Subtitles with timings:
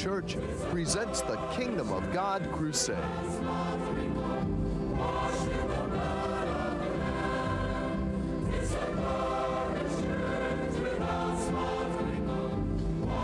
[0.00, 0.38] Church
[0.70, 2.96] presents the Kingdom of God Crusade.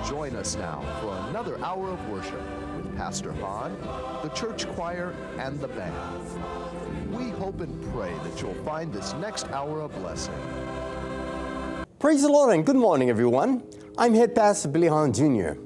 [0.07, 2.35] Join us now for another hour of worship
[2.77, 3.75] with Pastor Hahn,
[4.23, 5.95] the church choir, and the band.
[7.11, 10.35] We hope and pray that you'll find this next hour a blessing.
[11.99, 13.63] Praise the Lord and good morning, everyone.
[13.97, 15.66] I'm Head Pastor Billy Hahn Jr.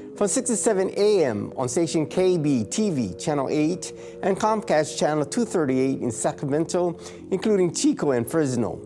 [0.21, 1.51] from 6 to 7 a.m.
[1.57, 6.95] on station KB TV, channel 8, and Comcast channel 238 in Sacramento,
[7.31, 8.79] including Chico and Fresno.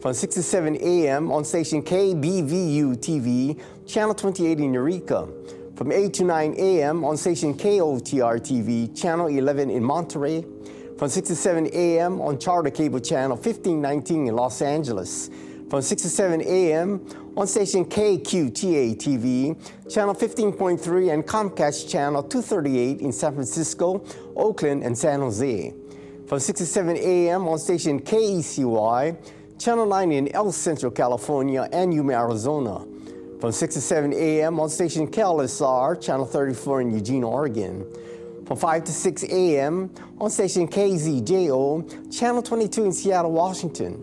[0.00, 1.30] From 6 to 7 a.m.
[1.30, 5.28] on station KBVU TV, channel 28 in Eureka.
[5.76, 7.04] From 8 to 9 a.m.
[7.04, 10.42] on station KOTR TV, channel 11 in Monterey.
[10.96, 12.18] From 6 to 7 a.m.
[12.22, 15.28] on Charter Cable channel 1519 in Los Angeles.
[15.70, 17.06] From 6 to 7 a.m.
[17.36, 24.02] on station KQTA TV, channel 15.3 and Comcast channel 238 in San Francisco,
[24.34, 25.74] Oakland, and San Jose.
[26.26, 27.46] From 6 to 7 a.m.
[27.46, 29.14] on station KECY,
[29.58, 32.86] channel 9 in El Centro, California, and Yuma, Arizona.
[33.38, 34.58] From 6 to 7 a.m.
[34.58, 37.84] on station KLSR, channel 34 in Eugene, Oregon.
[38.46, 39.90] From 5 to 6 a.m.
[40.18, 44.02] on station KZJO, channel 22 in Seattle, Washington.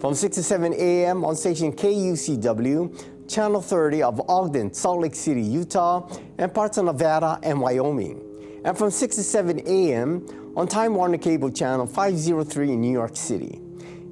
[0.00, 1.26] From 6 to 7 a.m.
[1.26, 7.38] on station KUCW, channel 30 of Ogden, Salt Lake City, Utah, and parts of Nevada
[7.42, 8.18] and Wyoming.
[8.64, 10.54] And from 6 to 7 a.m.
[10.56, 13.60] on Time Warner Cable channel 503 in New York City.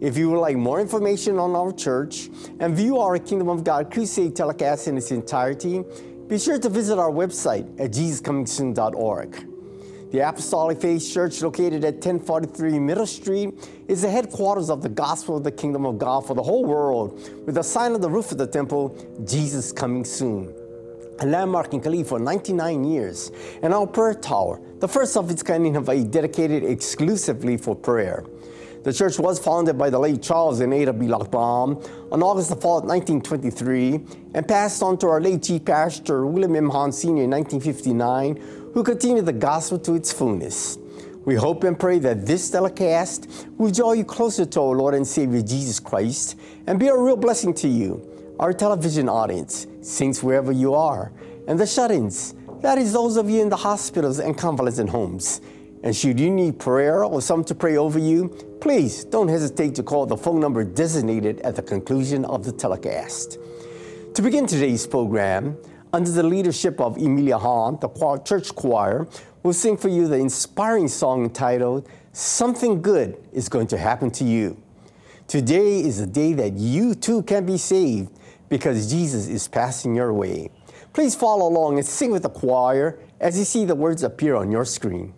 [0.02, 2.28] If you would like more information on our church
[2.60, 5.82] and view our Kingdom of God Crusade telecast in its entirety,
[6.26, 9.47] be sure to visit our website at jesuscomingsoon.org.
[10.10, 13.52] The Apostolic Faith Church, located at 1043 Middle Street,
[13.88, 17.20] is the headquarters of the gospel of the kingdom of God for the whole world,
[17.44, 18.96] with a sign on the roof of the temple,
[19.26, 20.54] Jesus Coming Soon.
[21.20, 23.30] A landmark in Kalihi for 99 years,
[23.62, 28.24] and our prayer tower, the first of its kind in Hawaii, dedicated exclusively for prayer.
[28.84, 31.06] The church was founded by the late Charles and Ada B.
[31.06, 34.00] Lochbaum on August 4, 1923,
[34.32, 36.70] and passed on to our late chief pastor, William M.
[36.70, 37.24] Hahn Sr.
[37.24, 40.78] in 1959, who continue the gospel to its fullness.
[41.24, 45.04] We hope and pray that this telecast will draw you closer to our Lord and
[45.04, 50.52] Savior Jesus Christ and be a real blessing to you, our television audience, saints wherever
[50.52, 51.10] you are,
[51.48, 55.40] and the shut ins, that is, those of you in the hospitals and convalescent homes.
[55.82, 58.28] And should you need prayer or someone to pray over you,
[58.60, 63.38] please don't hesitate to call the phone number designated at the conclusion of the telecast.
[64.14, 65.56] To begin today's program,
[65.92, 67.88] under the leadership of Emilia Hahn, the
[68.24, 69.06] church choir
[69.42, 74.24] will sing for you the inspiring song entitled Something Good is Going to Happen to
[74.24, 74.60] You.
[75.26, 78.10] Today is the day that you too can be saved
[78.48, 80.50] because Jesus is passing your way.
[80.92, 84.50] Please follow along and sing with the choir as you see the words appear on
[84.50, 85.14] your screen.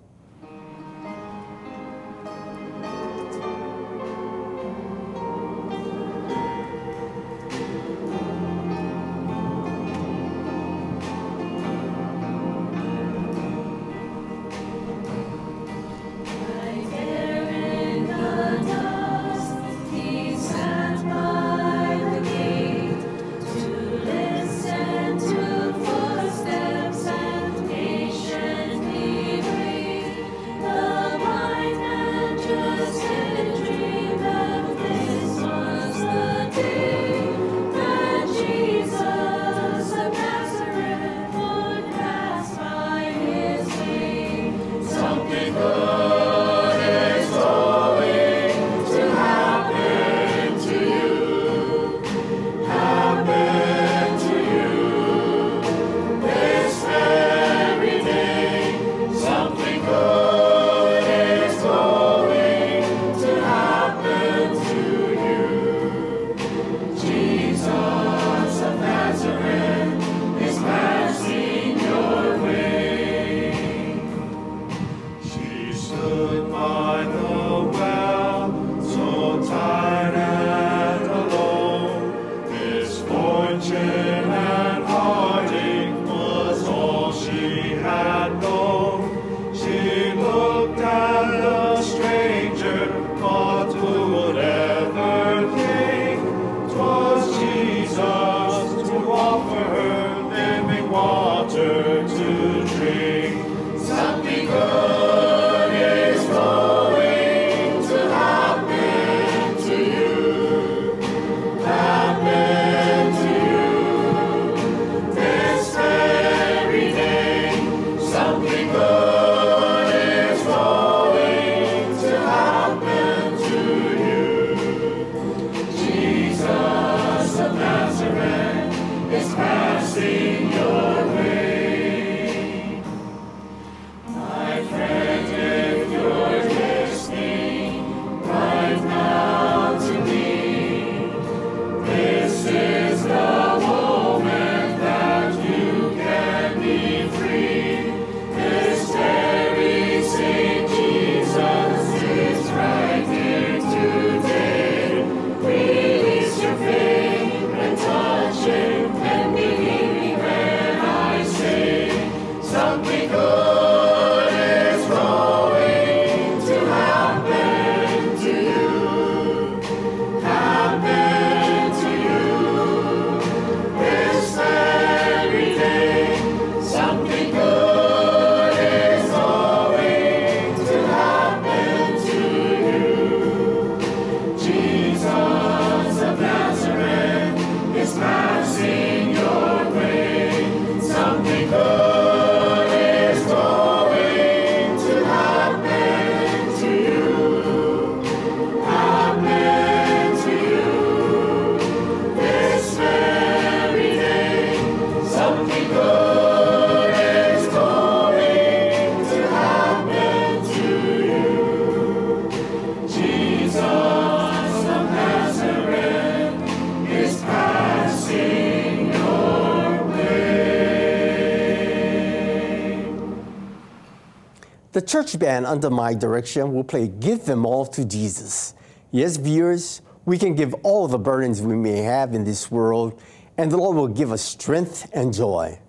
[224.91, 228.55] Church band under my direction will play Give Them All to Jesus.
[228.91, 233.01] Yes, viewers, we can give all the burdens we may have in this world,
[233.39, 235.61] and the Lord will give us strength and joy.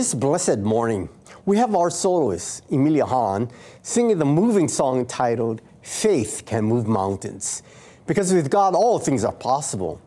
[0.00, 1.10] This blessed morning,
[1.44, 3.50] we have our soloist, Emilia Hahn,
[3.82, 7.62] singing the moving song entitled Faith Can Move Mountains.
[8.06, 10.00] Because with God, all things are possible.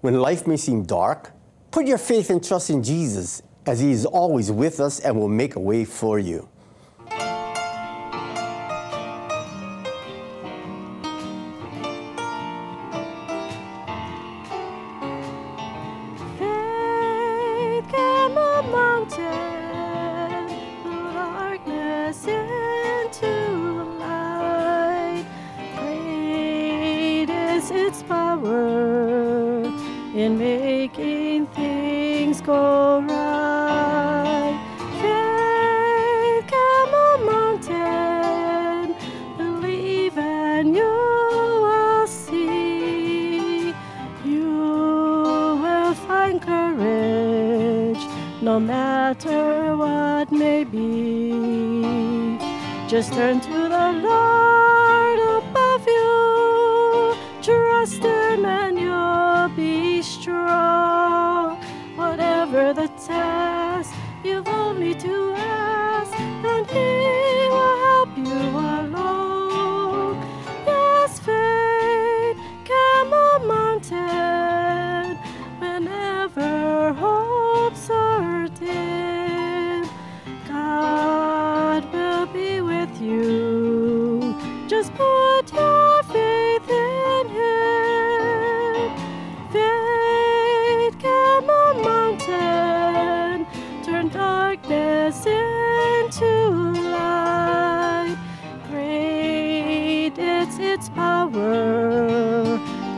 [0.00, 1.32] When life may seem dark,
[1.72, 5.26] put your faith and trust in Jesus, as He is always with us and will
[5.26, 6.48] make a way for you.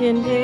[0.04, 0.43] in day.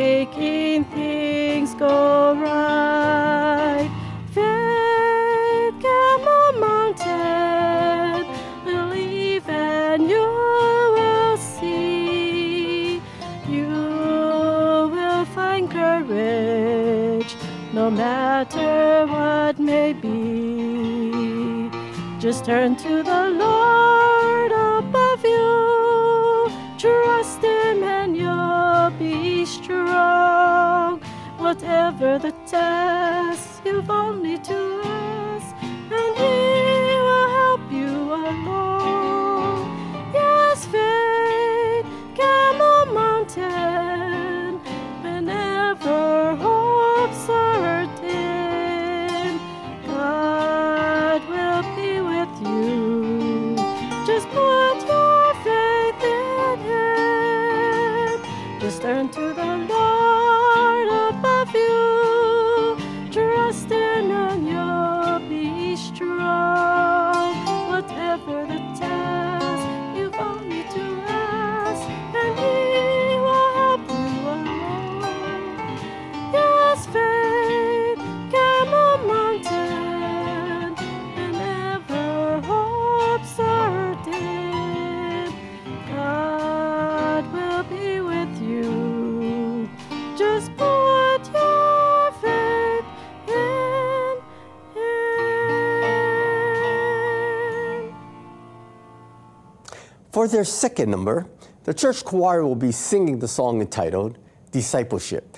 [100.12, 101.26] For their second number,
[101.62, 104.18] the church choir will be singing the song entitled
[104.50, 105.36] Discipleship.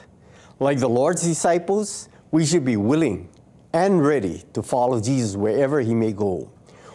[0.58, 3.28] Like the Lord's disciples, we should be willing
[3.74, 6.50] and ready to follow Jesus wherever he may go.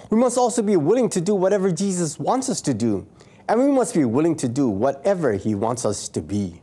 [0.10, 3.06] We must also be willing to do whatever Jesus wants us to do,
[3.48, 6.62] and we must be willing to do whatever he wants us to be.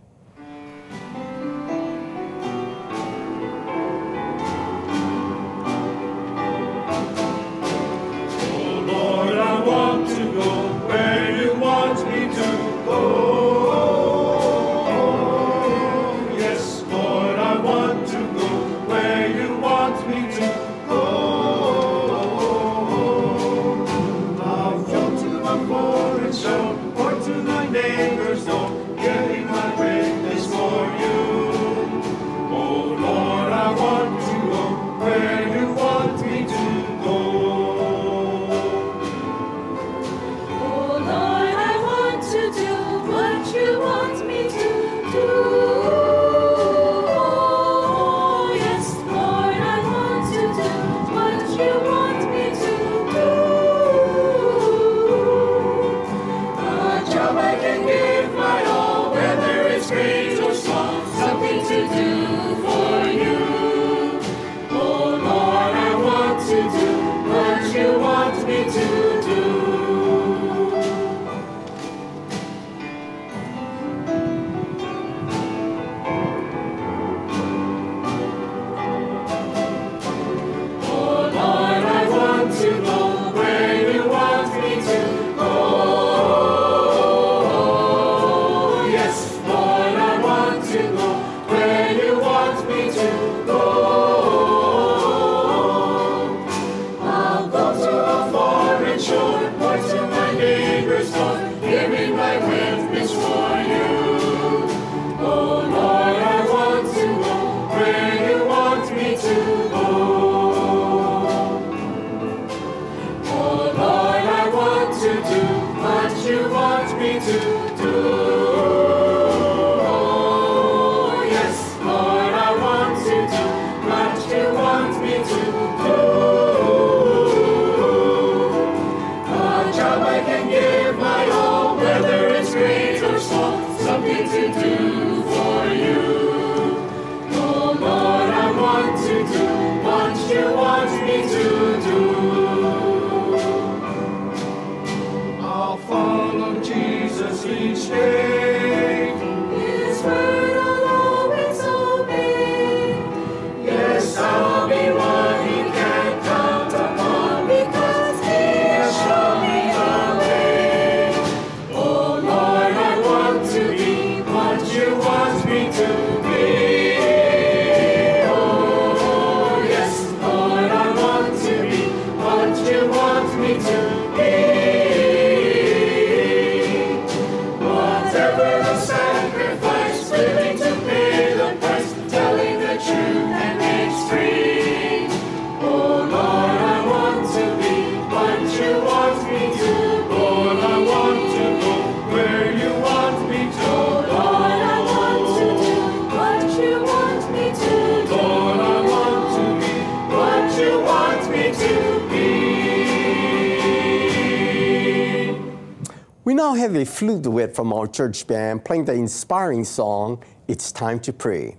[206.55, 211.01] Now have a flute duet from our church band playing the inspiring song, It's Time
[211.01, 211.57] to Pray.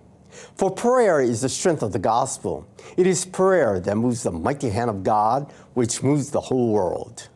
[0.56, 2.66] For prayer is the strength of the gospel.
[2.96, 7.28] It is prayer that moves the mighty hand of God, which moves the whole world.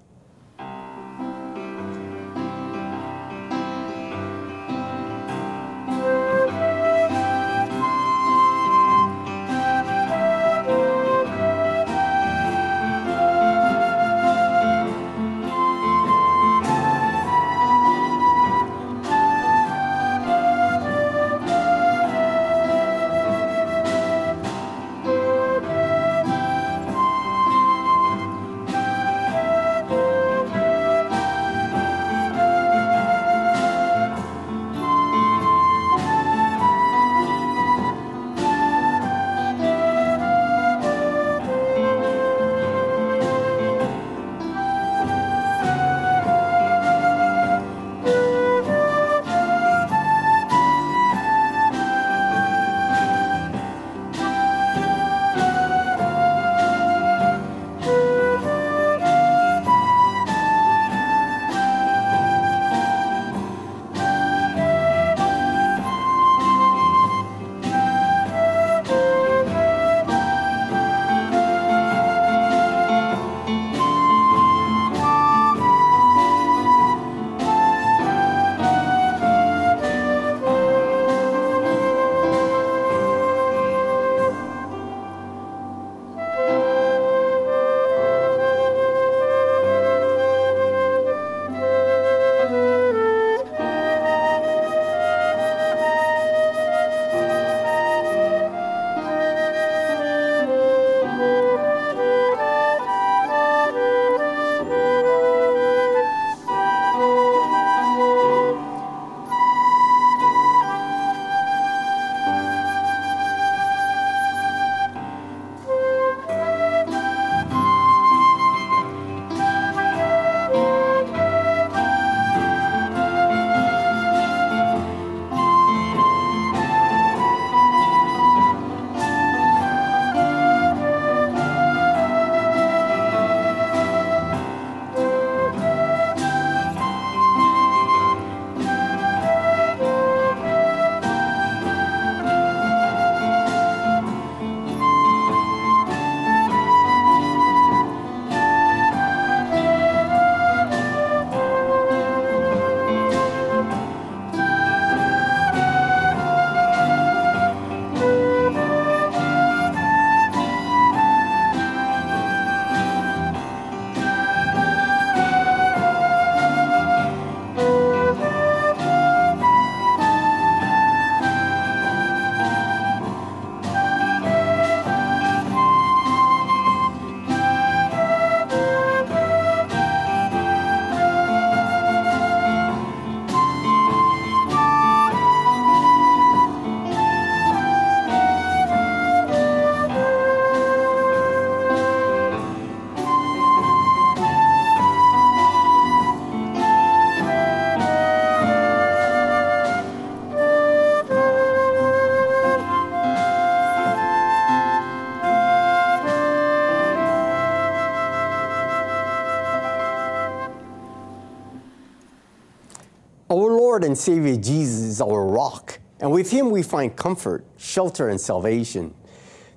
[213.79, 218.19] Lord and Savior Jesus is our rock, and with Him we find comfort, shelter, and
[218.19, 218.93] salvation.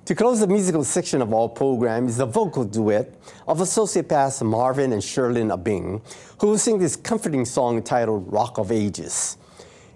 [0.05, 3.15] To close the musical section of our program is the vocal duet
[3.49, 6.01] of Associate Pastor Marvin and Sherlyn Abing,
[6.39, 9.37] who will sing this comforting song entitled Rock of Ages.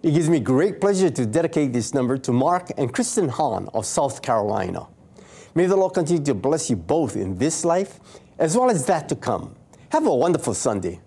[0.04, 3.86] It gives me great pleasure to dedicate this number to Mark and Kristen Hahn of
[3.86, 4.88] South Carolina.
[5.56, 8.02] May the Lord continue to bless you both in this life
[8.38, 9.56] as well as that to come.
[9.94, 11.00] Have a wonderful Sunday.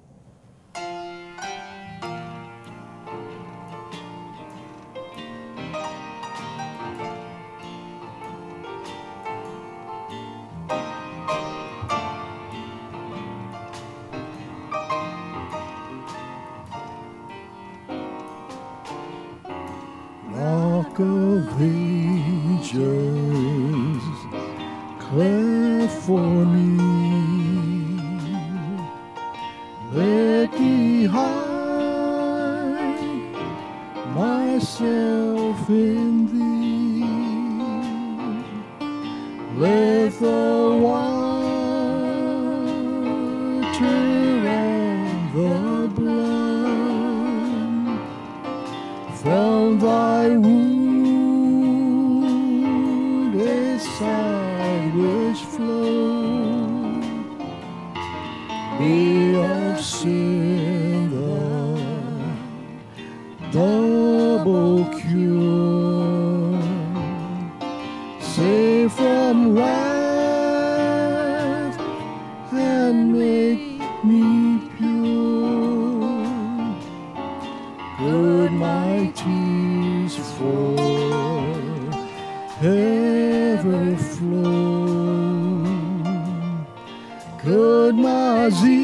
[88.51, 88.80] My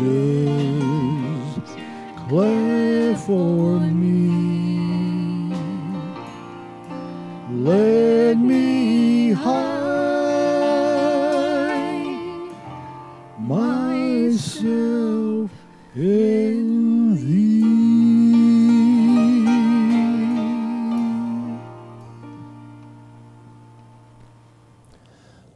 [0.00, 1.60] ages
[2.28, 5.52] cleft for me
[7.50, 9.52] let me hide
[13.38, 14.64] myself
[15.94, 17.62] in thee.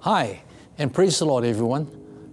[0.01, 0.42] Hi,
[0.79, 1.88] and praise the Lord, everyone.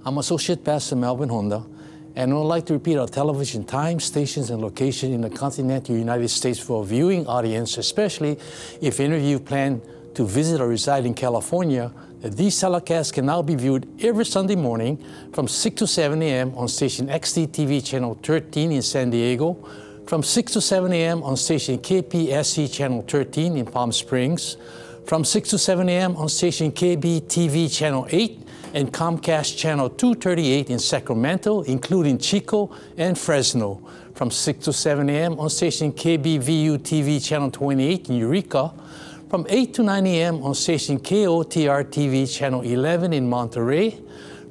[0.05, 1.65] I'm Associate Pastor Melvin Honda,
[2.15, 5.95] and I would like to repeat our television time, stations, and location in the continental
[5.95, 8.37] United States for a viewing audience, especially
[8.81, 9.81] if any of you plan
[10.13, 11.91] to visit or reside in California.
[12.21, 16.53] that These telecasts can now be viewed every Sunday morning from 6 to 7 a.m.
[16.55, 19.57] on station XD-TV channel 13 in San Diego,
[20.05, 21.23] from 6 to 7 a.m.
[21.23, 24.57] on station KPSC channel 13 in Palm Springs,
[25.05, 26.15] from 6 to 7 a.m.
[26.15, 28.39] on station KB-TV channel 8
[28.73, 35.39] and Comcast channel 238 in Sacramento, including Chico and Fresno, from 6 to 7 a.m.
[35.39, 38.73] on station KBVU TV channel 28 in Eureka,
[39.29, 40.43] from 8 to 9 a.m.
[40.43, 43.99] on station KOTR TV channel 11 in Monterey,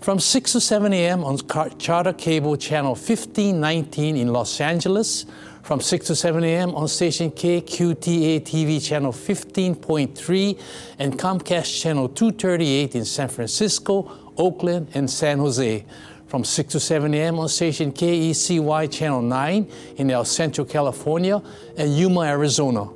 [0.01, 1.25] from 6 to 7 a.m.
[1.25, 1.39] on
[1.79, 5.25] Charter Cable channel 1519 in Los Angeles,
[5.63, 6.75] from 6 to 7 a.m.
[6.75, 10.61] on station KQTA TV channel 15.3
[10.99, 15.85] and Comcast channel 238 in San Francisco, Oakland, and San Jose.
[16.27, 17.39] From 6 to 7 a.m.
[17.39, 21.41] on station KECY channel 9 in El Centro, California,
[21.77, 22.89] and Yuma, Arizona.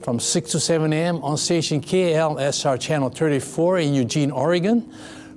[0.00, 1.22] From 6 to 7 a.m.
[1.22, 4.90] on station KLSR channel 34 in Eugene, Oregon.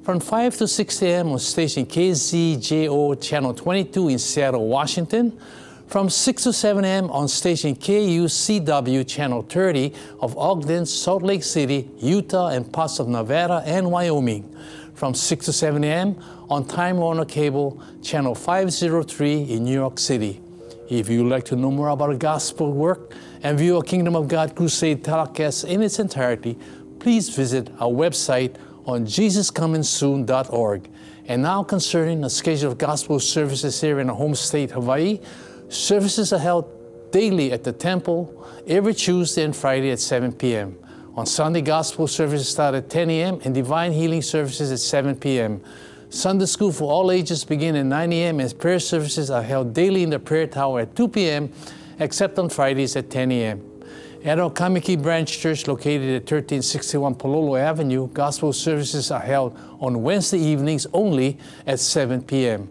[0.04, 1.28] From 5 to 6 a.m.
[1.30, 5.38] on station KZJO channel 22 in Seattle, Washington.
[5.88, 7.10] From 6 to 7 a.m.
[7.12, 13.64] on station KUCW channel 30 of Ogden, Salt Lake City, Utah, and parts of Nevada
[13.66, 14.54] and Wyoming.
[14.96, 16.22] From 6 to 7 a.m.
[16.50, 20.42] on Time Warner Cable channel 503 in New York City.
[20.90, 24.28] If you would like to know more about gospel work and view a Kingdom of
[24.28, 26.58] God Crusade telecast in its entirety,
[27.00, 30.90] please visit our website on jesuscomingsoon.org.
[31.30, 35.20] And now concerning the schedule of gospel services here in our home state, Hawaii,
[35.70, 40.78] services are held daily at the temple every Tuesday and Friday at 7 p.m.
[41.16, 43.40] On Sunday, gospel services start at 10 a.m.
[43.44, 45.62] and divine healing services at 7 p.m.
[46.10, 48.40] Sunday school for all ages begin at 9 a.m.
[48.40, 51.52] and prayer services are held daily in the prayer tower at 2 p.m.
[52.00, 53.82] except on Fridays at 10 a.m.
[54.24, 60.02] At our Kaimuki Branch Church located at 1361 Palolo Avenue, gospel services are held on
[60.02, 62.70] Wednesday evenings only at 7 p.m.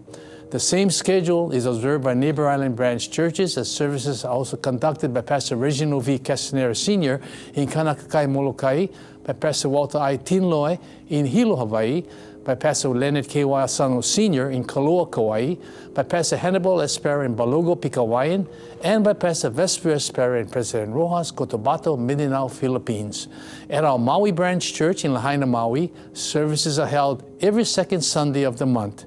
[0.48, 5.12] The same schedule is observed by Neighbor Island branch churches as services are also conducted
[5.12, 6.20] by Pastor Reginald V.
[6.20, 7.20] Castanera Sr.
[7.54, 8.86] in Kaunakakai, Molokai,
[9.24, 10.18] by Pastor Walter I.
[10.18, 10.78] Tinloy
[11.08, 12.04] in Hilo, Hawaii,
[12.44, 13.42] by Pastor Leonard K.
[13.42, 14.50] Asano Sr.
[14.50, 15.56] in Koloa, Kauai,
[15.92, 18.46] by Pastor Hannibal Espera in Balogo, Pigcawayan,
[18.84, 23.26] and by Pastor Vesper Espera in President Roxas, Cotabato, Mindanao, Philippines.
[23.68, 28.58] At our Maui Branch Church in Lahaina, Maui, services are held every second Sunday of
[28.58, 29.06] the month.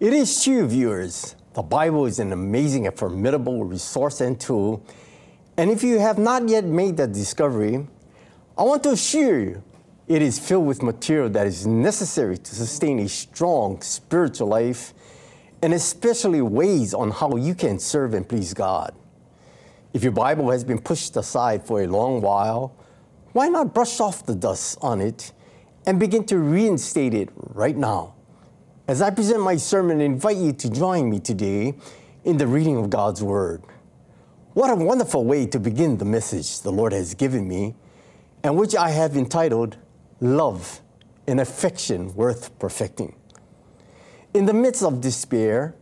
[0.00, 1.36] It is true, viewers.
[1.52, 4.84] The Bible is an amazing and formidable resource and tool.
[5.56, 7.86] And if you have not yet made that discovery,
[8.58, 9.62] I want to assure you
[10.08, 14.94] it is filled with material that is necessary to sustain a strong spiritual life
[15.62, 18.92] and especially ways on how you can serve and please God.
[19.92, 22.74] If your Bible has been pushed aside for a long while,
[23.32, 25.30] why not brush off the dust on it
[25.86, 28.14] and begin to reinstate it right now?
[28.86, 31.74] As I present my sermon, I invite you to join me today
[32.22, 33.62] in the reading of God's Word.
[34.52, 37.76] What a wonderful way to begin the message the Lord has given me,
[38.42, 39.78] and which I have entitled
[40.20, 40.82] Love
[41.26, 43.16] and Affection Worth Perfecting.
[44.34, 45.74] In the midst of despair,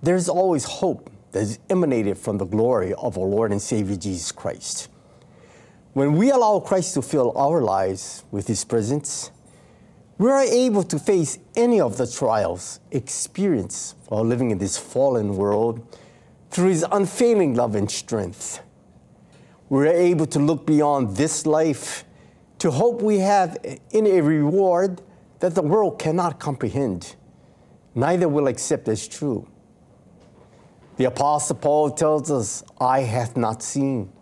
[0.00, 3.96] there is always hope that is emanated from the glory of our Lord and Savior
[3.96, 4.88] Jesus Christ.
[5.92, 9.32] When we allow Christ to fill our lives with His presence,
[10.16, 15.36] we are able to face any of the trials experienced while living in this fallen
[15.36, 15.98] world
[16.50, 18.60] through His unfailing love and strength.
[19.68, 22.04] We are able to look beyond this life
[22.58, 23.56] to hope we have
[23.90, 25.02] in a reward
[25.40, 27.16] that the world cannot comprehend,
[27.94, 29.48] neither will accept as true.
[30.96, 34.12] The Apostle Paul tells us, Eye hath not seen,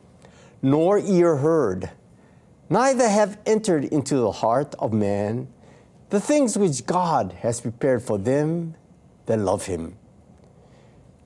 [0.63, 1.91] nor ear heard,
[2.71, 5.49] neither have entered into the heart of man
[6.12, 8.75] the things which God has prepared for them
[9.25, 9.96] that love him.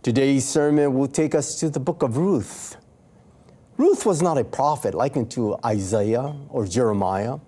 [0.00, 2.76] Today's sermon will take us to the book of Ruth.
[3.78, 7.38] Ruth was not a prophet likened to Isaiah or Jeremiah,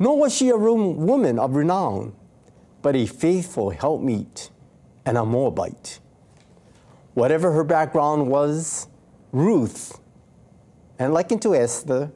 [0.00, 2.12] nor was she a woman of renown,
[2.82, 4.50] but a faithful helpmeet
[5.06, 6.00] and a Moabite.
[7.14, 8.88] Whatever her background was,
[9.30, 9.96] Ruth,
[10.98, 12.10] and likened to Esther,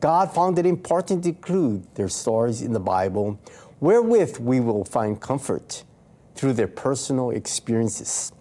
[0.00, 3.38] God found it important to include their stories in the Bible,
[3.80, 5.84] wherewith we will find comfort
[6.34, 8.32] through their personal experiences.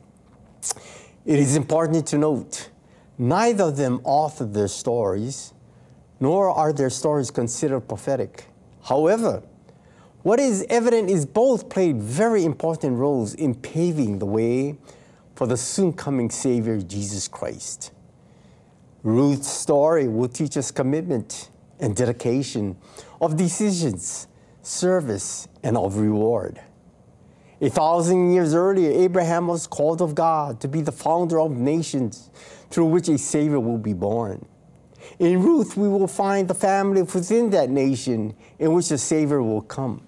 [1.25, 2.69] It is important to note
[3.17, 5.53] neither of them authored their stories,
[6.19, 8.45] nor are their stories considered prophetic.
[8.83, 9.41] However,
[10.21, 14.77] what is evident is both played very important roles in paving the way
[15.35, 17.91] for the soon coming Savior, Jesus Christ.
[19.03, 22.77] Ruth's story will teach us commitment and dedication
[23.21, 24.27] of decisions,
[24.61, 26.59] service, and of reward.
[27.59, 32.29] A thousand years earlier, Abraham was called of God to be the founder of nations
[32.69, 34.45] through which a Savior will be born.
[35.19, 39.61] In Ruth, we will find the family within that nation in which the Savior will
[39.61, 40.05] come.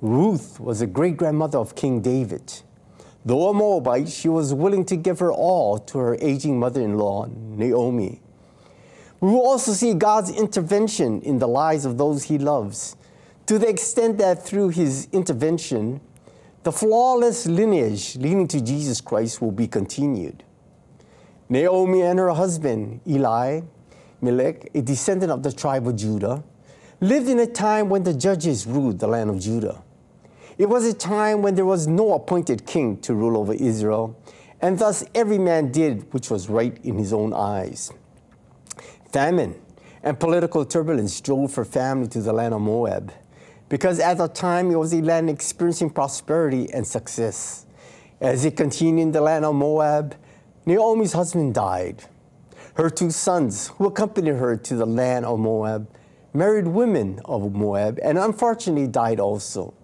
[0.00, 2.62] Ruth was a great grandmother of King David.
[3.24, 6.98] Though a Moabite, she was willing to give her all to her aging mother in
[6.98, 8.20] law, Naomi.
[9.20, 12.96] We will also see God's intervention in the lives of those he loves,
[13.46, 16.00] to the extent that through his intervention,
[16.64, 20.44] the flawless lineage leading to Jesus Christ will be continued.
[21.48, 23.60] Naomi and her husband, Eli,
[24.20, 26.42] Melech, a descendant of the tribe of Judah,
[27.00, 29.83] lived in a time when the judges ruled the land of Judah.
[30.56, 34.16] It was a time when there was no appointed king to rule over Israel,
[34.60, 37.92] and thus every man did which was right in his own eyes.
[39.12, 39.56] Famine
[40.02, 43.12] and political turbulence drove her family to the land of Moab,
[43.68, 47.66] because at the time it was a land experiencing prosperity and success.
[48.20, 50.14] As it continued in the land of Moab,
[50.66, 52.04] Naomi's husband died.
[52.74, 55.88] Her two sons, who accompanied her to the land of Moab,
[56.32, 59.74] married women of Moab and unfortunately died also.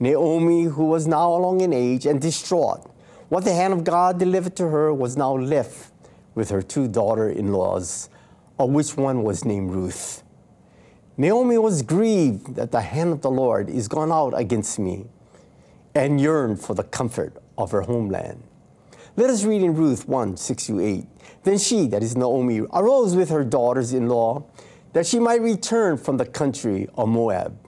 [0.00, 2.88] Naomi, who was now along in age and distraught,
[3.28, 5.92] what the hand of God delivered to her was now left
[6.34, 8.08] with her two daughter in laws,
[8.58, 10.22] of which one was named Ruth.
[11.16, 15.06] Naomi was grieved that the hand of the Lord is gone out against me
[15.94, 18.44] and yearned for the comfort of her homeland.
[19.16, 21.06] Let us read in Ruth 1 6 to 8.
[21.42, 24.44] Then she, that is Naomi, arose with her daughters in law
[24.92, 27.58] that she might return from the country of Moab.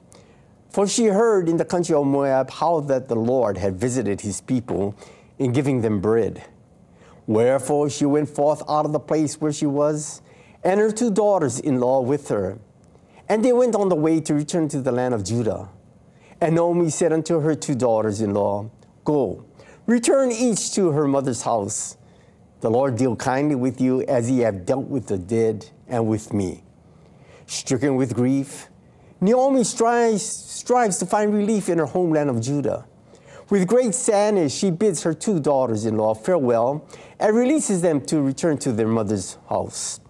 [0.71, 4.41] For she heard in the country of Moab how that the Lord had visited his
[4.41, 4.95] people
[5.39, 6.45] in giving them bread.
[7.27, 10.23] Wherefore she went forth out of the place where she was,
[10.63, 12.59] and her two daughters in law with her.
[13.29, 15.69] And they went on the way to return to the land of Judah.
[16.41, 18.71] And Naomi said unto her two daughters in law,
[19.05, 19.45] Go,
[19.87, 21.97] return each to her mother's house.
[22.61, 26.33] The Lord deal kindly with you as he have dealt with the dead and with
[26.33, 26.63] me.
[27.47, 28.70] Stricken with grief,
[29.21, 32.87] Naomi strives, strives to find relief in her homeland of Judah.
[33.51, 38.23] With great sadness, she bids her two daughters in law farewell and releases them to
[38.23, 40.01] return to their mother's house.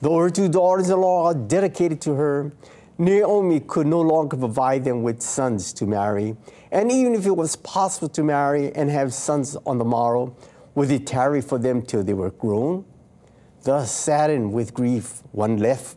[0.00, 2.52] Though her two daughters in law are dedicated to her,
[2.98, 6.36] Naomi could no longer provide them with sons to marry.
[6.72, 10.36] And even if it was possible to marry and have sons on the morrow,
[10.74, 12.84] would it tarry for them till they were grown?
[13.62, 15.96] Thus, saddened with grief, one left.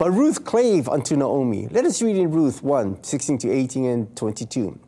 [0.00, 1.68] But Ruth clave unto Naomi.
[1.70, 4.78] Let us read in Ruth 1 16 to 18 and 22.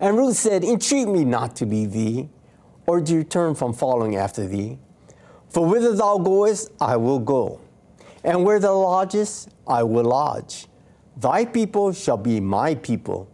[0.00, 2.28] And Ruth said, Entreat me not to leave thee,
[2.84, 4.80] or to return from following after thee.
[5.50, 7.60] For whither thou goest, I will go,
[8.24, 10.66] and where thou lodgest, I will lodge.
[11.16, 13.30] Thy people shall be my people,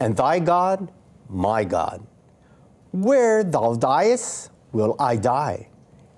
[0.00, 0.90] and thy God,
[1.28, 2.04] my God.
[2.90, 5.68] Where thou diest, will I die,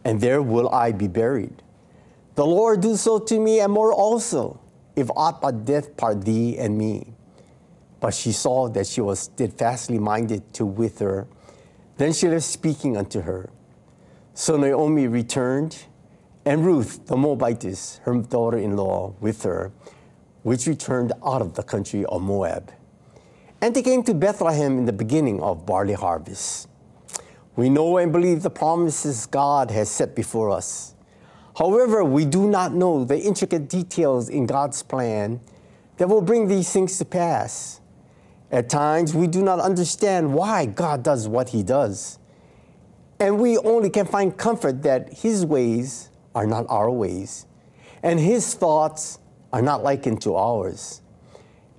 [0.06, 1.62] and there will I be buried.
[2.36, 4.60] The Lord do so to me, and more also,
[4.94, 7.14] if aught but death part thee and me.
[7.98, 11.26] But she saw that she was steadfastly minded to with her.
[11.96, 13.48] Then she left speaking unto her.
[14.34, 15.86] So Naomi returned,
[16.44, 19.72] and Ruth the Moabitess, her daughter in law, with her,
[20.42, 22.70] which returned out of the country of Moab.
[23.62, 26.68] And they came to Bethlehem in the beginning of barley harvest.
[27.56, 30.92] We know and believe the promises God has set before us.
[31.58, 35.40] However, we do not know the intricate details in God's plan
[35.96, 37.80] that will bring these things to pass.
[38.52, 42.18] At times, we do not understand why God does what He does.
[43.18, 47.46] And we only can find comfort that His ways are not our ways,
[48.02, 49.18] and His thoughts
[49.50, 51.00] are not likened to ours.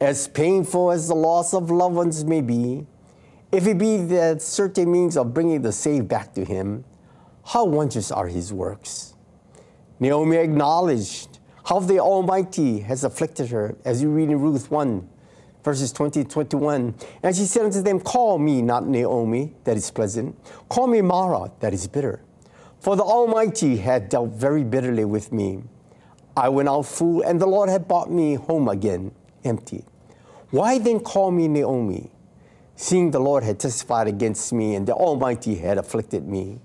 [0.02, 2.88] As painful as the loss of loved ones may be,
[3.52, 6.84] if it be that certain means of bringing the saved back to Him,
[7.46, 9.14] how wondrous are His works!
[10.00, 15.08] Naomi acknowledged how the Almighty has afflicted her, as you read in Ruth 1,
[15.64, 16.96] verses 20 to 21.
[17.24, 20.36] And she said unto them, Call me not Naomi, that is pleasant.
[20.70, 22.22] Call me Mara, that is bitter.
[22.80, 25.64] For the Almighty had dealt very bitterly with me.
[26.38, 29.12] I went out full, and the Lord had brought me home again
[29.44, 29.84] empty.
[30.52, 32.12] Why then call me Naomi,
[32.76, 36.60] seeing the Lord had testified against me, and the Almighty had afflicted me?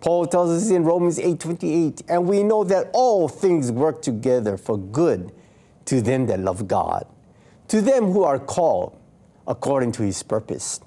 [0.00, 4.78] Paul tells us in Romans 8:28, and we know that all things work together for
[4.78, 5.32] good
[5.86, 7.06] to them that love God,
[7.68, 8.96] to them who are called
[9.46, 10.80] according to his purpose.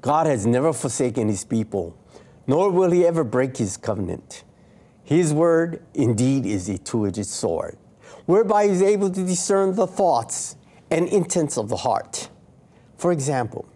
[0.00, 1.94] God has never forsaken his people,
[2.46, 4.42] nor will he ever break his covenant.
[5.04, 7.76] His word indeed is a two-edged sword,
[8.26, 10.56] whereby he is able to discern the thoughts
[10.90, 12.28] and intents of the heart.
[12.96, 13.66] For example,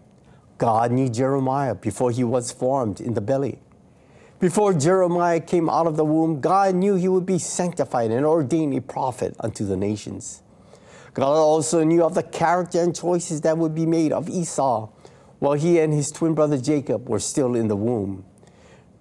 [0.57, 3.59] God knew Jeremiah before he was formed in the belly.
[4.39, 8.73] Before Jeremiah came out of the womb, God knew he would be sanctified and ordained
[8.73, 10.43] a prophet unto the nations.
[11.13, 14.89] God also knew of the character and choices that would be made of Esau
[15.39, 18.25] while he and his twin brother Jacob were still in the womb.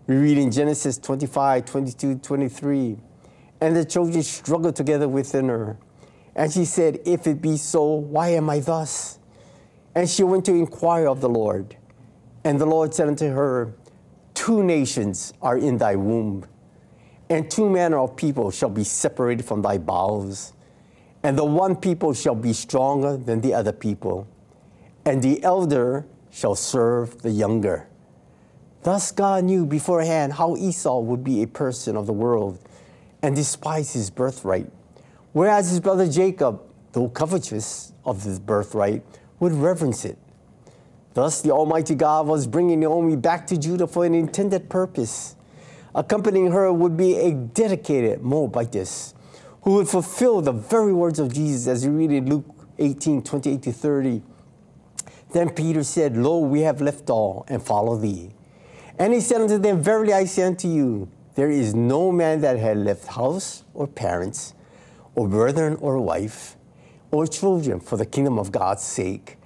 [0.06, 2.96] We read in Genesis 25, 22, 23,
[3.60, 5.78] and the children struggled together within her.
[6.36, 9.18] And she said, If it be so, why am I thus?
[9.96, 11.76] And she went to inquire of the Lord.
[12.44, 13.74] And the Lord said unto her,
[14.44, 16.44] Two nations are in thy womb,
[17.30, 20.52] and two manner of people shall be separated from thy bowels.
[21.22, 24.28] And the one people shall be stronger than the other people,
[25.06, 27.88] and the elder shall serve the younger.
[28.82, 32.58] Thus God knew beforehand how Esau would be a person of the world
[33.22, 34.70] and despise his birthright,
[35.32, 36.60] whereas his brother Jacob,
[36.92, 39.02] though covetous of his birthright,
[39.40, 40.18] would reverence it.
[41.14, 45.36] Thus, the Almighty God was bringing Naomi back to Judah for an intended purpose.
[45.94, 49.14] Accompanying her would be a dedicated Moabitess
[49.62, 52.44] who would fulfill the very words of Jesus as we read in Luke
[52.78, 54.22] 18 28 to 30.
[55.32, 58.30] Then Peter said, Lo, we have left all and follow thee.
[58.98, 62.58] And he said unto them, Verily I say unto you, there is no man that
[62.58, 64.54] had left house or parents,
[65.16, 66.56] or brethren or wife,
[67.10, 69.36] or children for the kingdom of God's sake,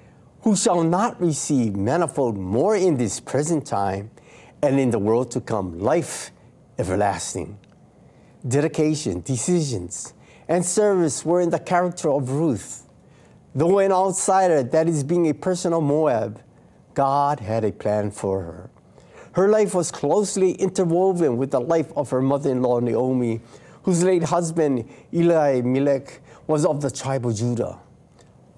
[0.48, 4.10] who shall not receive manifold more in this present time
[4.62, 6.30] and in the world to come life
[6.78, 7.58] everlasting.
[8.48, 10.14] Dedication, decisions,
[10.48, 12.88] and service were in the character of Ruth.
[13.54, 16.40] Though an outsider, that is, being a person of Moab,
[16.94, 18.70] God had a plan for her.
[19.32, 23.42] Her life was closely interwoven with the life of her mother in law, Naomi,
[23.82, 27.80] whose late husband, Eli Elimelech, was of the tribe of Judah.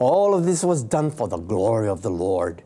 [0.01, 2.63] All of this was done for the glory of the Lord.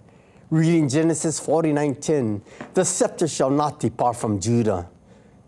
[0.51, 2.43] Reading Genesis 49:10,
[2.75, 4.89] the scepter shall not depart from Judah,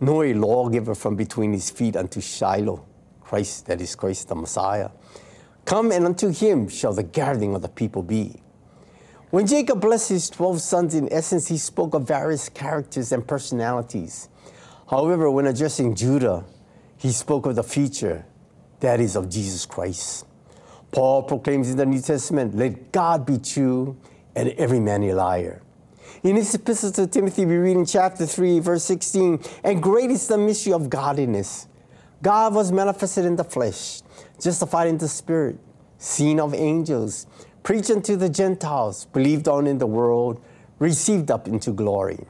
[0.00, 2.82] nor a lawgiver from between his feet unto Shiloh.
[3.20, 4.90] Christ, that is Christ the Messiah.
[5.64, 8.42] Come and unto him shall the gathering of the people be.
[9.30, 14.28] When Jacob blessed his 12 sons, in essence, he spoke of various characters and personalities.
[14.90, 16.44] However, when addressing Judah,
[16.96, 18.24] he spoke of the future,
[18.80, 20.24] that is, of Jesus Christ.
[20.92, 23.96] Paul proclaims in the New Testament, let God be true
[24.34, 25.62] and every man a liar.
[26.22, 30.26] In his epistle to Timothy, we read in chapter 3, verse 16, and great is
[30.26, 31.68] the mystery of godliness.
[32.22, 34.02] God was manifested in the flesh,
[34.40, 35.58] justified in the spirit,
[35.98, 37.26] seen of angels,
[37.62, 40.40] preached unto the Gentiles, believed on in the world,
[40.78, 42.26] received up into glory.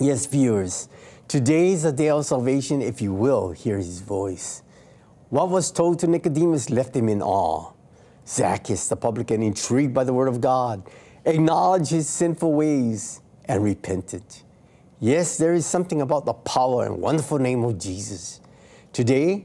[0.00, 0.88] Yes, viewers,
[1.28, 4.63] today is the day of salvation if you will hear his voice.
[5.34, 7.72] What was told to Nicodemus left him in awe.
[8.24, 10.88] Zacchaeus, the publican, intrigued by the word of God,
[11.24, 14.22] acknowledged his sinful ways and repented.
[15.00, 18.40] Yes, there is something about the power and wonderful name of Jesus.
[18.92, 19.44] Today,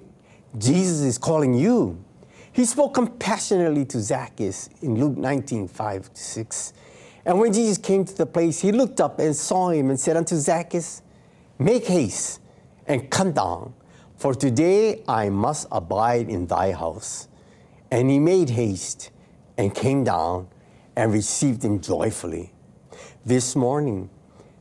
[0.60, 2.06] Jesus is calling you.
[2.52, 6.74] He spoke compassionately to Zacchaeus in Luke 19 5 to 6.
[7.26, 10.18] And when Jesus came to the place, he looked up and saw him and said
[10.18, 11.02] unto Zacchaeus,
[11.58, 12.42] Make haste
[12.86, 13.74] and come down,
[14.20, 17.30] for today I must abide in thy house.
[17.90, 19.12] And he made haste
[19.58, 20.50] and came down
[20.96, 22.52] and received him joyfully.
[23.26, 24.10] This morning,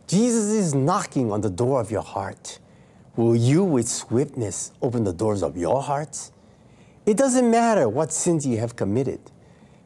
[0.06, 2.60] Jesus is knocking on the door of your heart.
[3.16, 6.30] Will you, with swiftness, open the doors of your hearts?
[7.04, 9.20] It doesn't matter what sins you have committed,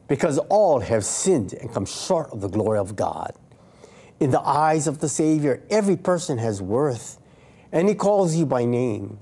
[0.07, 3.33] because all have sinned and come short of the glory of God.
[4.19, 7.17] In the eyes of the Savior, every person has worth,
[7.71, 9.17] and He calls you by name.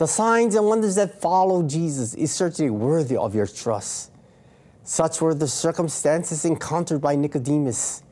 [0.00, 4.10] The signs and wonders that follow Jesus is certainly worthy of your trust.
[4.82, 8.02] Such were the circumstances encountered by Nicodemus.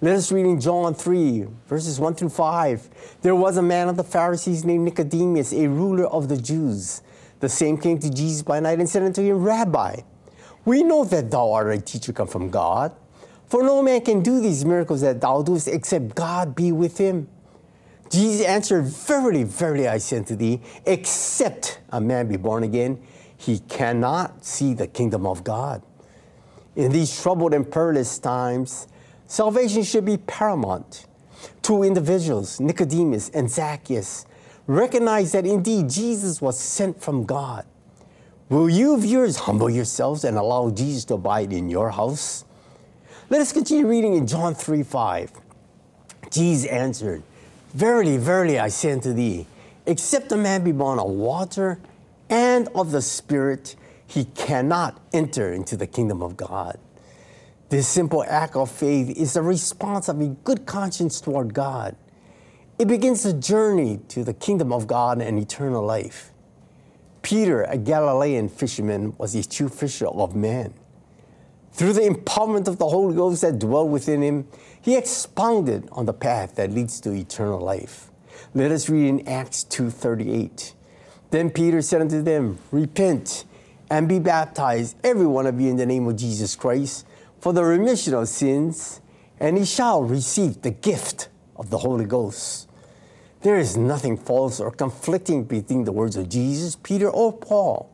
[0.00, 3.18] Let us read in John 3, verses 1 through 5.
[3.22, 7.02] There was a man of the Pharisees named Nicodemus, a ruler of the Jews.
[7.40, 9.96] The same came to Jesus by night and said unto him, Rabbi,
[10.64, 12.94] we know that thou art a teacher come from God,
[13.48, 17.26] for no man can do these miracles that thou doest except God be with him.
[18.12, 23.02] Jesus answered, Verily, verily, I say unto thee, except a man be born again,
[23.38, 25.82] he cannot see the kingdom of God.
[26.76, 28.86] In these troubled and perilous times,
[29.26, 31.06] salvation should be paramount.
[31.62, 34.26] Two individuals, Nicodemus and Zacchaeus,
[34.66, 37.64] recognize that indeed Jesus was sent from God.
[38.50, 42.44] Will you, viewers, humble yourselves and allow Jesus to abide in your house?
[43.30, 45.32] Let us continue reading in John 3 5.
[46.30, 47.22] Jesus answered,
[47.74, 49.46] Verily, verily, I say unto thee,
[49.86, 51.80] except a man be born of water
[52.28, 56.78] and of the Spirit, he cannot enter into the kingdom of God.
[57.70, 61.96] This simple act of faith is the response of a good conscience toward God.
[62.78, 66.30] It begins the journey to the kingdom of God and eternal life.
[67.22, 70.74] Peter, a Galilean fisherman, was a true fisher of men.
[71.72, 74.46] Through the empowerment of the Holy Ghost that dwelt within him,
[74.82, 78.10] he expounded on the path that leads to eternal life.
[78.52, 80.74] Let us read in Acts 2:38.
[81.30, 83.44] Then Peter said unto them, Repent
[83.88, 87.06] and be baptized, every one of you, in the name of Jesus Christ,
[87.40, 89.00] for the remission of sins,
[89.38, 92.68] and ye shall receive the gift of the Holy Ghost.
[93.42, 97.90] There is nothing false or conflicting between the words of Jesus, Peter, or Paul.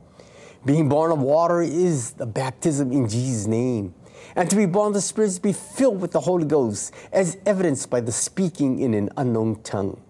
[0.65, 3.95] Being born of water is the baptism in Jesus' name.
[4.39, 6.95] And to be born of the Spirit is to be filled with the Holy Ghost,
[7.13, 10.01] as evidenced by the speaking in an unknown tongue.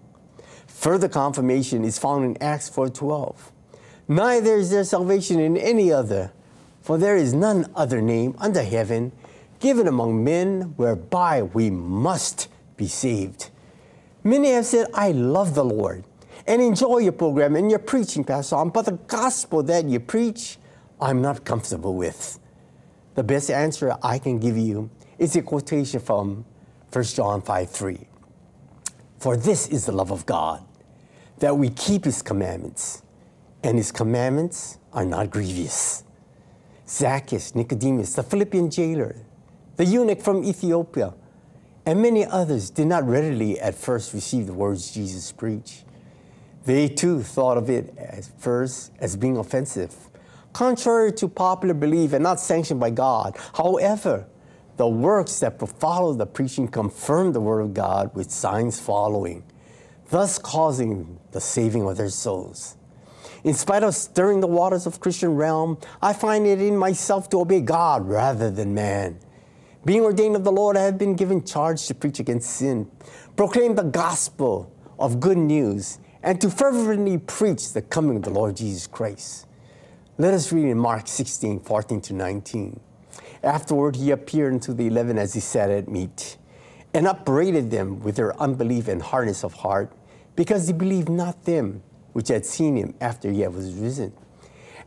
[0.67, 3.51] Further confirmation is found in Acts 4:12.
[4.07, 6.31] Neither is there salvation in any other,
[6.79, 9.13] for there is none other name under heaven
[9.59, 13.49] given among men whereby we must be saved.
[14.23, 16.03] Many have said, I love the Lord,
[16.45, 20.59] and enjoy your program and your preaching, Pastor but the gospel that you preach,
[21.01, 22.39] I'm not comfortable with.
[23.19, 26.45] The best answer I can give you is a quotation from
[26.93, 28.07] 1 John 5 3.
[29.17, 30.63] For this is the love of God,
[31.39, 33.03] that we keep his commandments,
[33.61, 36.05] and his commandments are not grievous.
[36.87, 39.17] Zacchaeus, Nicodemus, the Philippian jailer,
[39.75, 41.13] the eunuch from Ethiopia,
[41.85, 45.83] and many others did not readily at first receive the words Jesus preached.
[46.63, 50.08] They too thought of it at first as being offensive,
[50.59, 53.37] contrary to popular belief and not sanctioned by God.
[53.53, 54.27] However,
[54.75, 59.45] the works that follow the preaching confirmed the word of God with signs following,
[60.09, 62.75] thus causing the saving of their souls.
[63.45, 67.39] In spite of stirring the waters of Christian realm, I find it in myself to
[67.39, 69.17] obey God rather than man.
[69.85, 72.91] Being ordained of the Lord, I have been given charge to preach against sin,
[73.37, 78.57] proclaim the gospel of good news, and to fervently preach the coming of the Lord
[78.57, 79.45] Jesus Christ.
[80.19, 82.81] Let us read in Mark 16, 14 to 19.
[83.41, 86.35] Afterward, he appeared unto the eleven as he sat at meat,
[86.93, 89.93] and upbraided them with their unbelief and hardness of heart,
[90.35, 94.11] because they believed not them which had seen him after he was risen.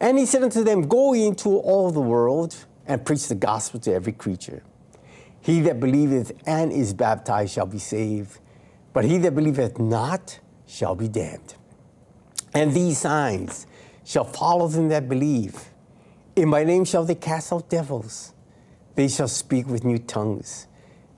[0.01, 3.81] And he said unto them, Go ye into all the world and preach the gospel
[3.81, 4.63] to every creature.
[5.41, 8.39] He that believeth and is baptized shall be saved,
[8.93, 11.55] but he that believeth not shall be damned.
[12.53, 13.67] And these signs
[14.05, 15.71] shall follow them that believe.
[16.35, 18.33] In my name shall they cast out devils.
[18.95, 20.67] They shall speak with new tongues.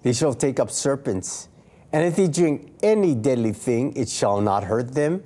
[0.03, 1.49] They shall take up serpents.
[1.93, 5.23] And if they drink any deadly thing, it shall not hurt them.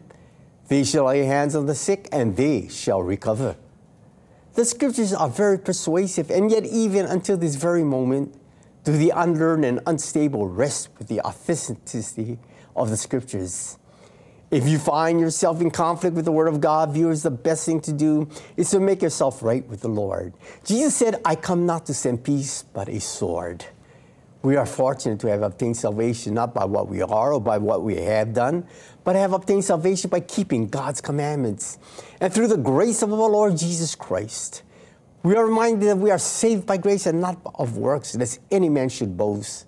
[0.68, 3.56] They shall lay hands on the sick, and they shall recover.
[4.54, 8.34] The scriptures are very persuasive, and yet, even until this very moment,
[8.84, 12.38] do the unlearned and unstable rest with the authenticity
[12.76, 13.78] of the scriptures.
[14.50, 17.82] If you find yourself in conflict with the Word of God, viewers, the best thing
[17.82, 20.32] to do is to make yourself right with the Lord.
[20.64, 23.66] Jesus said, I come not to send peace, but a sword.
[24.42, 27.82] We are fortunate to have obtained salvation not by what we are or by what
[27.82, 28.66] we have done,
[29.04, 31.76] but have obtained salvation by keeping God's commandments.
[32.18, 34.62] And through the grace of our Lord Jesus Christ,
[35.22, 38.70] we are reminded that we are saved by grace and not of works, lest any
[38.70, 39.66] man should boast.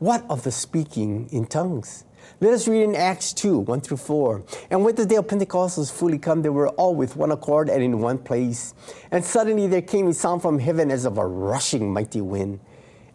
[0.00, 2.04] What of the speaking in tongues?
[2.40, 4.44] Let us read in Acts 2 1 through 4.
[4.70, 7.68] And when the day of Pentecost was fully come, they were all with one accord
[7.68, 8.74] and in one place.
[9.10, 12.60] And suddenly there came a sound from heaven as of a rushing mighty wind,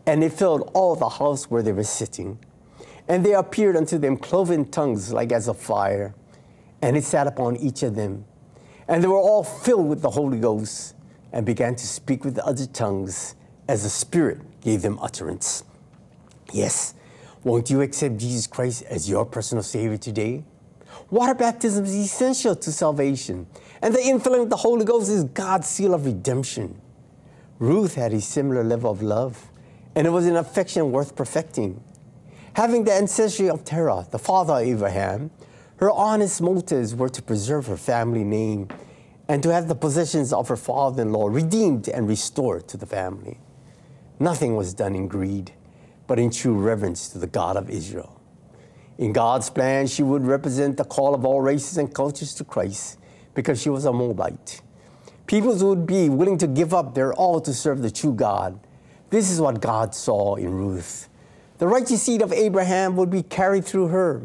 [0.05, 2.37] and it filled all the house where they were sitting.
[3.07, 6.13] And there appeared unto them cloven tongues like as of fire,
[6.81, 8.25] and it sat upon each of them.
[8.89, 10.95] And they were all filled with the Holy Ghost,
[11.31, 13.35] and began to speak with other tongues
[13.69, 15.63] as the Spirit gave them utterance.
[16.51, 16.93] Yes,
[17.43, 20.43] won't you accept Jesus Christ as your personal Savior today?
[21.09, 23.47] Water baptism is essential to salvation,
[23.81, 26.79] and the infilling of the Holy Ghost is God's seal of redemption.
[27.59, 29.49] Ruth had a similar level of love,
[29.95, 31.83] and it was an affection worth perfecting.
[32.53, 35.31] Having the ancestry of Terah, the father of Abraham,
[35.77, 38.69] her honest motives were to preserve her family name
[39.27, 42.85] and to have the possessions of her father in law redeemed and restored to the
[42.85, 43.39] family.
[44.19, 45.51] Nothing was done in greed,
[46.07, 48.21] but in true reverence to the God of Israel.
[48.97, 52.99] In God's plan, she would represent the call of all races and cultures to Christ
[53.33, 54.61] because she was a Moabite.
[55.25, 58.59] Peoples would be willing to give up their all to serve the true God.
[59.09, 61.09] This is what God saw in Ruth.
[61.57, 64.21] The righteous seed of Abraham would be carried through her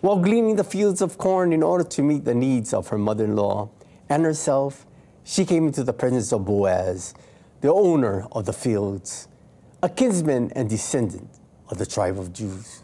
[0.00, 3.24] while gleaning the fields of corn in order to meet the needs of her mother
[3.24, 3.70] in law
[4.08, 4.86] and herself.
[5.24, 7.14] She came into the presence of Boaz,
[7.60, 9.28] the owner of the fields,
[9.82, 11.28] a kinsman and descendant
[11.70, 12.82] of the tribe of Jews.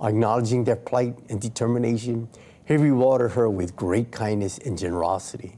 [0.00, 2.28] Acknowledging their plight and determination,
[2.64, 5.56] he rewarded her with great kindness and generosity.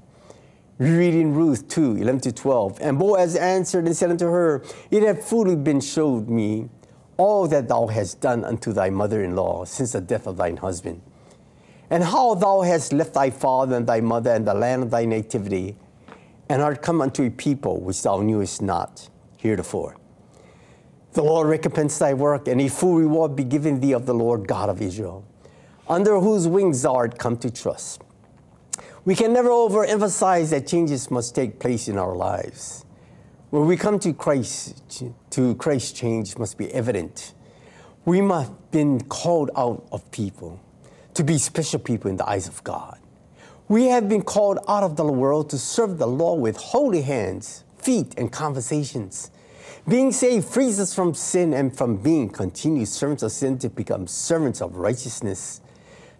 [0.78, 2.78] We read in Ruth 2 11 to 12.
[2.80, 6.68] And Boaz answered and said unto her, It hath fully been showed me
[7.16, 10.56] all that thou hast done unto thy mother in law since the death of thine
[10.56, 11.00] husband,
[11.90, 15.04] and how thou hast left thy father and thy mother and the land of thy
[15.04, 15.76] nativity,
[16.48, 19.96] and art come unto a people which thou knewest not heretofore.
[21.14, 24.48] The Lord recompense thy work, and a full reward be given thee of the Lord
[24.48, 25.24] God of Israel,
[25.88, 28.02] under whose wings thou art come to trust.
[29.04, 32.84] We can never overemphasize that changes must take place in our lives.
[33.50, 37.32] When we come to Christ, to Christ, change must be evident.
[38.04, 40.58] We must have been called out of people
[41.14, 42.98] to be special people in the eyes of God.
[43.68, 47.62] We have been called out of the world to serve the Lord with holy hands,
[47.78, 49.30] feet, and conversations.
[49.86, 54.06] Being saved frees us from sin and from being continued servants of sin to become
[54.06, 55.60] servants of righteousness.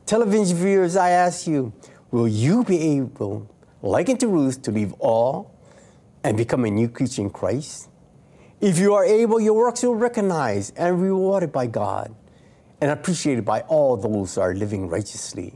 [0.04, 1.72] Television viewers, I ask you,
[2.10, 3.50] will you be able,
[3.80, 5.58] like unto Ruth, to leave all
[6.22, 7.88] and become a new creature in Christ?
[8.60, 12.14] If you are able, your works will be recognized and rewarded by God
[12.82, 15.54] and appreciated by all those who are living righteously.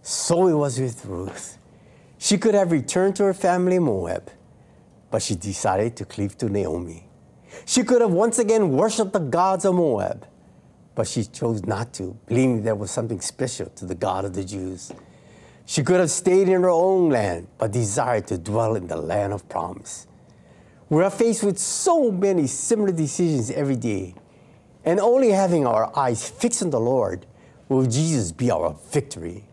[0.00, 1.58] So it was with Ruth.
[2.16, 4.30] She could have returned to her family in Moab,
[5.10, 7.06] but she decided to cleave to Naomi.
[7.66, 10.26] She could have once again worshiped the gods of Moab,
[10.94, 14.44] but she chose not to, believing there was something special to the God of the
[14.44, 14.92] Jews.
[15.66, 19.32] She could have stayed in her own land, but desired to dwell in the land
[19.32, 20.06] of promise.
[20.90, 24.14] We are faced with so many similar decisions every day,
[24.84, 27.26] and only having our eyes fixed on the Lord
[27.68, 29.44] will Jesus be our victory.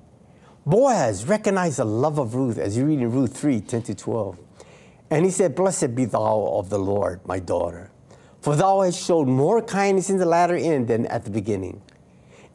[0.66, 4.38] Boaz recognized the love of Ruth as you read in Ruth 3 10 to 12.
[5.10, 7.91] And he said, Blessed be thou of the Lord, my daughter,
[8.42, 11.82] for thou hast showed more kindness in the latter end than at the beginning.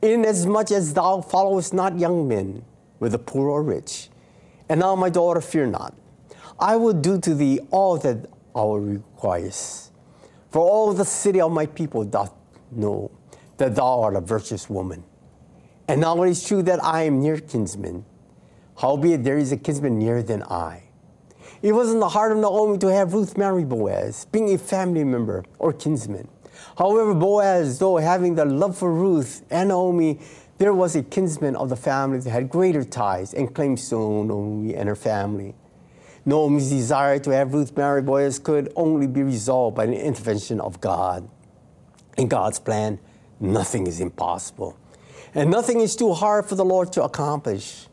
[0.03, 2.64] Inasmuch as thou followest not young men,
[2.99, 4.11] whether poor or rich.
[4.68, 5.95] And now, my daughter, fear not.
[6.59, 9.93] I will do to thee all that thou requirest.
[10.51, 12.32] For all the city of my people doth
[12.72, 13.11] know
[13.59, 15.05] that thou art a virtuous woman.
[15.89, 18.05] And now it is true that I am near kinsman.
[18.80, 20.86] Howbeit there is a kinsman nearer than I.
[21.67, 25.03] It was in the heart of Naomi to have Ruth marry Boaz, being a family
[25.03, 26.29] member or kinsman.
[26.79, 30.21] However, Boaz, though having the love for Ruth and Naomi,
[30.59, 34.77] there was a kinsman of the family that had greater ties and claims to Naomi
[34.77, 35.57] and her family.
[36.25, 40.81] Naomi's desire to have Ruth marry Boaz could only be resolved by the intervention of
[40.81, 41.29] God.
[42.17, 43.01] In God's plan,
[43.41, 44.79] nothing is impossible.
[45.35, 47.89] And nothing is too hard for the Lord to accomplish.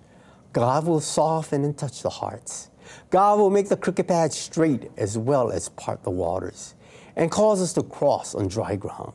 [0.52, 2.70] God will soften and touch the hearts.
[3.10, 6.76] God will make the crooked path straight as well as part the waters
[7.16, 9.14] and cause us to cross on dry ground.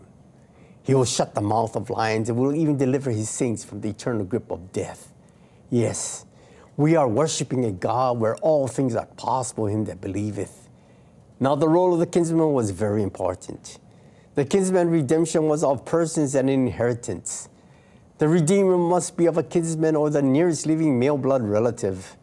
[0.82, 3.90] He will shut the mouth of lions and will even deliver his saints from the
[3.90, 5.12] eternal grip of death.
[5.70, 6.24] Yes,
[6.76, 10.68] we are worshiping a God where all things are possible him that believeth.
[11.40, 13.78] Now, the role of the kinsman was very important.
[14.34, 17.48] The kinsman redemption was of persons and inheritance.
[18.18, 22.16] The Redeemer must be of a kinsman or the nearest living male blood relative.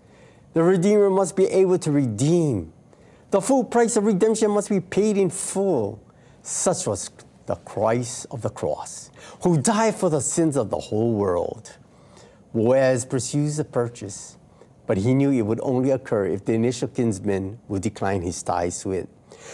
[0.56, 2.72] The Redeemer must be able to redeem.
[3.32, 6.02] The full price of redemption must be paid in full.
[6.44, 7.12] Such was
[7.46, 9.12] the Christ of the cross,
[9.44, 11.76] who died for the sins of the whole world.
[12.54, 14.38] Boaz pursues the purchase,
[14.88, 18.82] but he knew it would only occur if the initial kinsman would decline his ties
[18.84, 19.10] to it.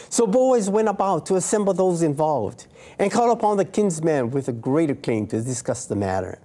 [0.10, 2.68] So Boaz went about to assemble those involved
[2.99, 6.38] and called upon the kinsman with a greater claim to discuss the matter.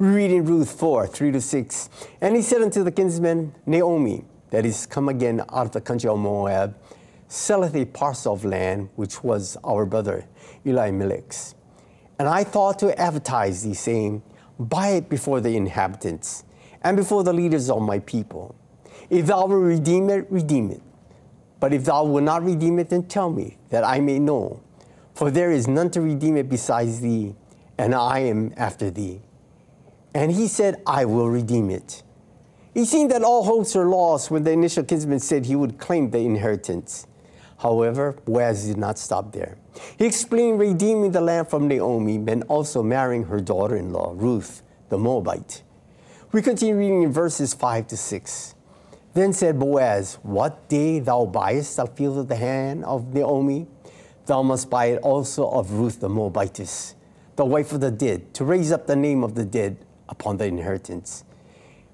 [0.00, 1.90] We read in Ruth 4 3 to 6.
[2.20, 6.08] And he said unto the kinsman, Naomi, that is come again out of the country
[6.08, 6.76] of Moab,
[7.26, 10.24] selleth a parcel of land which was our brother
[10.64, 11.56] Elimelech's.
[12.16, 14.22] And I thought to advertise thee, saying,
[14.60, 16.44] Buy it before the inhabitants
[16.82, 18.54] and before the leaders of my people.
[19.10, 20.82] If thou wilt redeem it, redeem it.
[21.58, 24.60] But if thou wilt not redeem it, then tell me, that I may know.
[25.14, 27.34] For there is none to redeem it besides thee,
[27.76, 29.22] and I am after thee.
[30.14, 32.02] And he said, I will redeem it.
[32.74, 36.10] It seemed that all hopes were lost when the initial kinsman said he would claim
[36.10, 37.06] the inheritance.
[37.58, 39.58] However, Boaz did not stop there.
[39.98, 44.62] He explained redeeming the land from Naomi meant also marrying her daughter in law, Ruth,
[44.90, 45.62] the Moabite.
[46.30, 48.54] We continue reading in verses 5 to 6.
[49.14, 53.66] Then said Boaz, What day thou buyest the field of the hand of Naomi,
[54.26, 56.94] thou must buy it also of Ruth the Moabitess,
[57.34, 59.78] the wife of the dead, to raise up the name of the dead
[60.08, 61.24] upon the inheritance.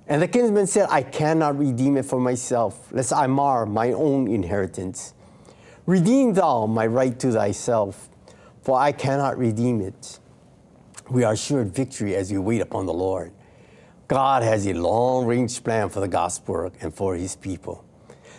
[0.07, 4.29] And the kinsman said, I cannot redeem it for myself, lest I mar my own
[4.29, 5.15] inheritance.
[5.87, 8.09] Redeem thou my right to thyself,
[8.63, 10.19] for I cannot redeem it.
[11.11, 13.33] We are assured victory as we wait upon the Lord.
[14.09, 17.85] God has a long range plan for the gospel work and for his people.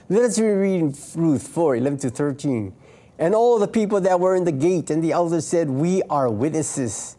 [0.07, 2.73] Let us reread Ruth 4 11 to 13.
[3.17, 6.29] And all the people that were in the gate and the elders said, We are
[6.29, 7.17] witnesses.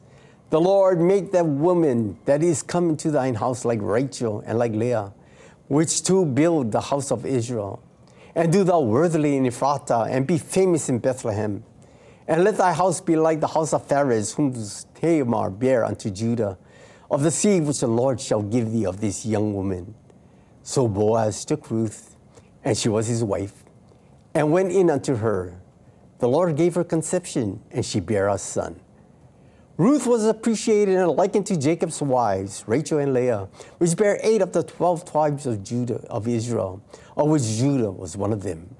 [0.48, 4.72] The Lord make that woman that is come to thine house like Rachel and like
[4.72, 5.12] Leah,
[5.66, 7.82] which two build the house of Israel.
[8.36, 11.64] And do thou worthily in Ephrathah, and be famous in Bethlehem.
[12.28, 14.54] And let thy house be like the house of Pharez, whom
[14.94, 16.58] Tamar bare unto Judah,
[17.10, 19.94] of the seed which the Lord shall give thee of this young woman.
[20.62, 22.16] So Boaz took Ruth,
[22.62, 23.64] and she was his wife,
[24.34, 25.60] and went in unto her.
[26.18, 28.80] The Lord gave her conception, and she bare a son.
[29.78, 34.52] Ruth was appreciated and likened to Jacob's wives, Rachel and Leah, which bare eight of
[34.52, 36.82] the twelve tribes of Judah of Israel,
[37.14, 38.74] of which Judah was one of them.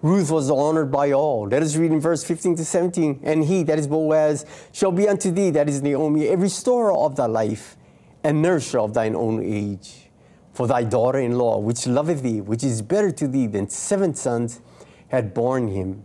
[0.00, 1.48] Ruth was honored by all.
[1.48, 3.20] Let us read in verse 15 to 17.
[3.24, 7.16] And he, that is Boaz, shall be unto thee, that is Naomi, a restorer of
[7.16, 7.76] thy life,
[8.22, 10.08] and nurser of thine own age.
[10.52, 14.14] For thy daughter in law, which loveth thee, which is better to thee than seven
[14.14, 14.60] sons,
[15.08, 16.04] had borne him.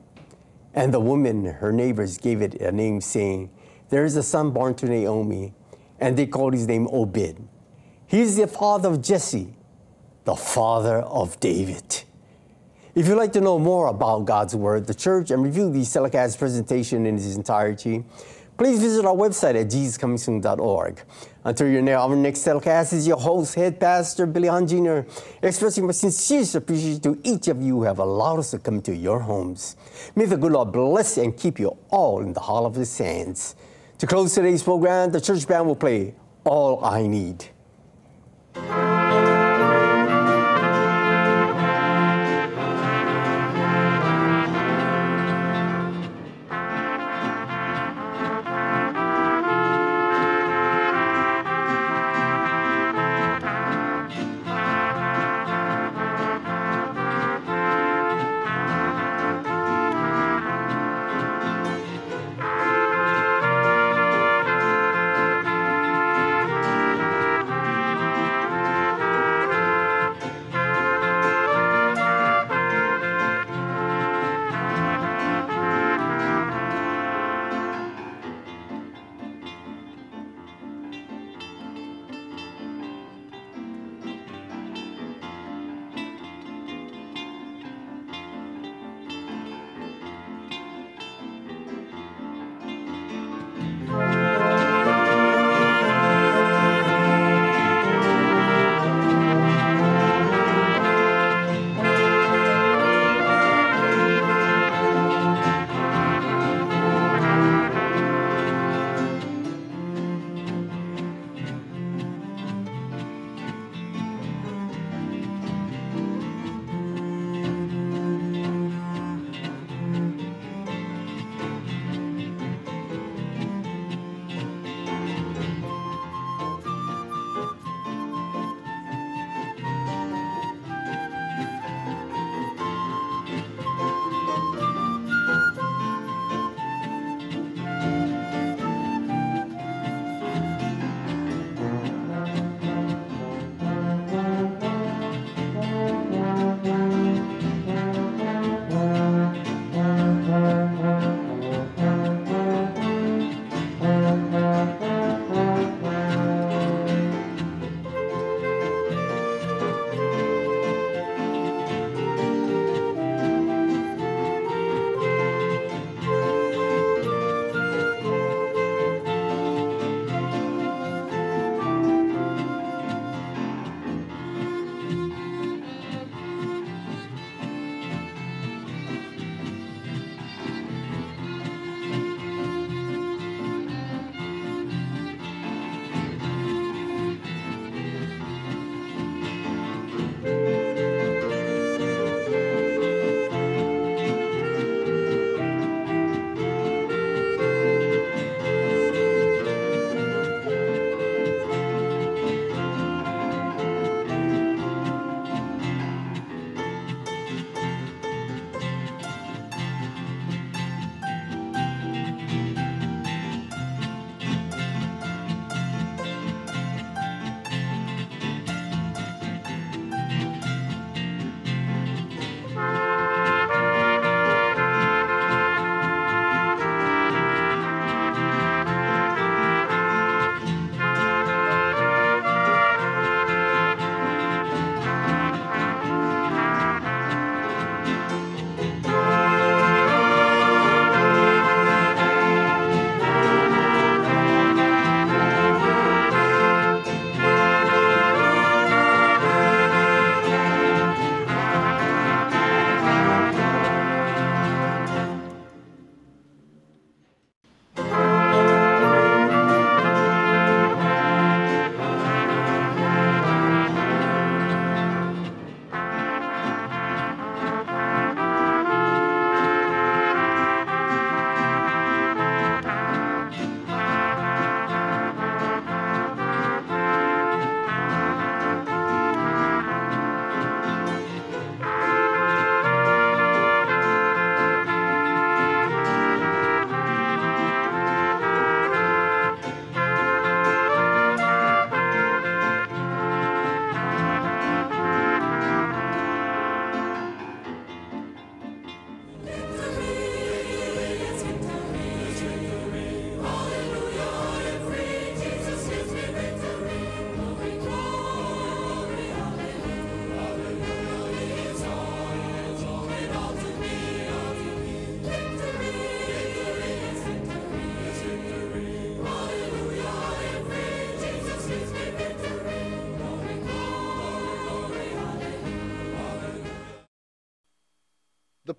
[0.74, 3.52] And the woman, her neighbors, gave it a name, saying,
[3.94, 5.54] There is a son born to Naomi,
[6.00, 7.38] and they called his name Obed.
[8.08, 9.54] He is the father of Jesse,
[10.24, 12.04] the father of David.
[12.96, 16.40] If you'd like to know more about God's Word, the church, and review the telecast
[16.40, 18.04] presentation in its entirety,
[18.58, 21.04] please visit our website at jesuscomingsoon.org.
[21.44, 25.02] Until your ne- our next telecast is your host, Head Pastor Billy Hahn Jr.,
[25.44, 28.96] expressing my sincerest appreciation to each of you who have allowed us to come to
[28.96, 29.76] your homes.
[30.16, 33.56] May the good Lord bless and keep you all in the hall of his hands.
[34.00, 37.46] To close today's program, the church band will play All I Need.